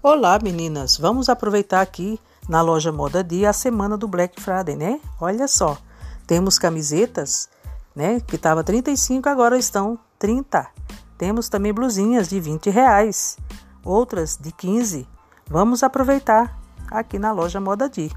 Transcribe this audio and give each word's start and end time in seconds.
Olá, 0.00 0.38
meninas! 0.40 0.96
Vamos 0.96 1.28
aproveitar 1.28 1.80
aqui 1.80 2.20
na 2.48 2.62
loja 2.62 2.92
Moda 2.92 3.24
Dia 3.24 3.50
a 3.50 3.52
semana 3.52 3.96
do 3.96 4.06
Black 4.06 4.40
Friday, 4.40 4.76
né? 4.76 5.00
Olha 5.20 5.48
só, 5.48 5.76
temos 6.24 6.56
camisetas, 6.56 7.48
né? 7.96 8.20
Que 8.20 8.38
tava 8.38 8.62
35, 8.62 9.28
agora 9.28 9.58
estão 9.58 9.98
30. 10.16 10.68
Temos 11.18 11.48
também 11.48 11.74
blusinhas 11.74 12.28
de 12.28 12.38
20 12.38 12.70
reais, 12.70 13.36
outras 13.84 14.38
de 14.40 14.52
15. 14.52 15.04
Vamos 15.48 15.82
aproveitar 15.82 16.56
aqui 16.92 17.18
na 17.18 17.32
loja 17.32 17.60
Moda 17.60 17.88
Dia. 17.88 18.12